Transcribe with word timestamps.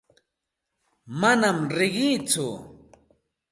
Manam 1.19 1.57
riqiitsu. 1.77 2.47